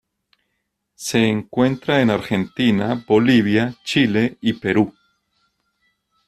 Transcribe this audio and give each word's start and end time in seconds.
Se 0.95 1.27
encuentra 1.27 2.01
en 2.01 2.09
Argentina, 2.09 3.03
Bolivia, 3.07 3.75
Chile 3.83 4.35
y 4.41 4.53
Perú. 4.53 4.91